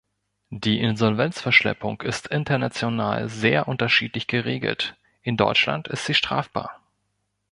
[0.49, 6.79] Die Insolvenzverschleppung ist international sehr unterschiedlich geregelt; in Deutschland ist sie strafbar.